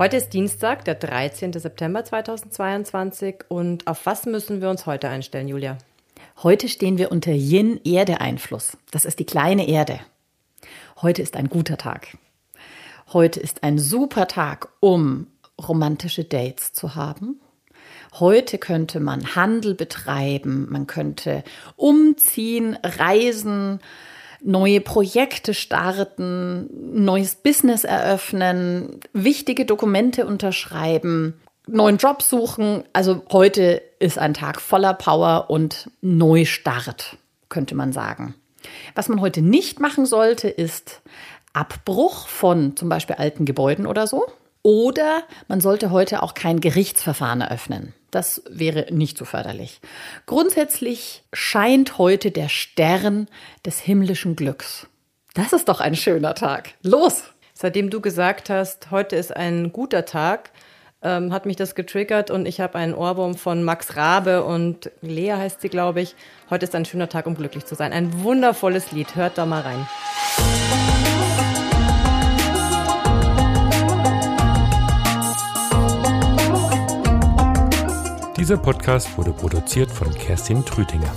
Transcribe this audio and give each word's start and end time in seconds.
Heute 0.00 0.16
ist 0.16 0.30
Dienstag, 0.30 0.86
der 0.86 0.94
13. 0.94 1.52
September 1.52 2.02
2022 2.02 3.44
und 3.48 3.86
auf 3.86 4.06
was 4.06 4.24
müssen 4.24 4.62
wir 4.62 4.70
uns 4.70 4.86
heute 4.86 5.10
einstellen, 5.10 5.46
Julia? 5.46 5.76
Heute 6.42 6.68
stehen 6.68 6.96
wir 6.96 7.12
unter 7.12 7.32
Yin-Erde-Einfluss. 7.32 8.78
Das 8.92 9.04
ist 9.04 9.18
die 9.18 9.26
kleine 9.26 9.68
Erde. 9.68 10.00
Heute 11.02 11.20
ist 11.20 11.36
ein 11.36 11.50
guter 11.50 11.76
Tag. 11.76 12.16
Heute 13.12 13.40
ist 13.40 13.62
ein 13.62 13.78
super 13.78 14.26
Tag, 14.26 14.70
um 14.80 15.26
romantische 15.60 16.24
Dates 16.24 16.72
zu 16.72 16.94
haben. 16.94 17.38
Heute 18.18 18.56
könnte 18.56 19.00
man 19.00 19.36
Handel 19.36 19.74
betreiben, 19.74 20.66
man 20.70 20.86
könnte 20.86 21.44
umziehen, 21.76 22.78
reisen, 22.82 23.80
neue 24.42 24.80
Projekte 24.80 25.54
starten, 25.54 26.68
neues 27.04 27.34
Business 27.34 27.84
eröffnen, 27.84 29.00
wichtige 29.12 29.64
Dokumente 29.64 30.26
unterschreiben, 30.26 31.34
neuen 31.66 31.98
Job 31.98 32.22
suchen. 32.22 32.84
Also 32.92 33.22
heute 33.32 33.82
ist 33.98 34.18
ein 34.18 34.34
Tag 34.34 34.60
voller 34.60 34.94
Power 34.94 35.46
und 35.48 35.90
Neustart, 36.00 37.16
könnte 37.48 37.74
man 37.74 37.92
sagen. 37.92 38.34
Was 38.94 39.08
man 39.08 39.20
heute 39.20 39.42
nicht 39.42 39.80
machen 39.80 40.06
sollte, 40.06 40.48
ist 40.48 41.00
Abbruch 41.52 42.28
von 42.28 42.76
zum 42.76 42.88
Beispiel 42.88 43.16
alten 43.16 43.44
Gebäuden 43.44 43.86
oder 43.86 44.06
so. 44.06 44.26
Oder 44.62 45.22
man 45.48 45.60
sollte 45.60 45.90
heute 45.90 46.22
auch 46.22 46.34
kein 46.34 46.60
Gerichtsverfahren 46.60 47.40
eröffnen. 47.40 47.94
Das 48.10 48.42
wäre 48.50 48.92
nicht 48.92 49.16
so 49.16 49.24
förderlich. 49.24 49.80
Grundsätzlich 50.26 51.22
scheint 51.32 51.98
heute 51.98 52.30
der 52.30 52.48
Stern 52.48 53.28
des 53.64 53.78
himmlischen 53.78 54.36
Glücks. 54.36 54.86
Das 55.34 55.52
ist 55.52 55.68
doch 55.68 55.80
ein 55.80 55.94
schöner 55.94 56.34
Tag. 56.34 56.74
Los! 56.82 57.22
Seitdem 57.54 57.90
du 57.90 58.00
gesagt 58.00 58.48
hast, 58.48 58.90
heute 58.90 59.16
ist 59.16 59.36
ein 59.36 59.70
guter 59.70 60.06
Tag, 60.06 60.50
ähm, 61.02 61.32
hat 61.32 61.46
mich 61.46 61.56
das 61.56 61.74
getriggert 61.74 62.30
und 62.30 62.46
ich 62.46 62.60
habe 62.60 62.76
einen 62.76 62.94
Ohrwurm 62.94 63.34
von 63.34 63.62
Max 63.62 63.96
Rabe 63.96 64.44
und 64.44 64.90
Lea 65.02 65.32
heißt 65.32 65.60
sie, 65.60 65.68
glaube 65.68 66.00
ich. 66.00 66.14
Heute 66.48 66.64
ist 66.64 66.74
ein 66.74 66.84
schöner 66.84 67.08
Tag, 67.08 67.26
um 67.26 67.34
glücklich 67.34 67.66
zu 67.66 67.74
sein. 67.74 67.92
Ein 67.92 68.22
wundervolles 68.22 68.92
Lied. 68.92 69.14
Hört 69.14 69.38
da 69.38 69.46
mal 69.46 69.60
rein. 69.60 69.86
Dieser 78.40 78.56
Podcast 78.56 79.18
wurde 79.18 79.32
produziert 79.32 79.90
von 79.90 80.10
Kerstin 80.14 80.64
Trütinger. 80.64 81.12